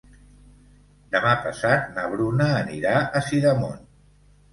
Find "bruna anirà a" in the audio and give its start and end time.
2.13-3.21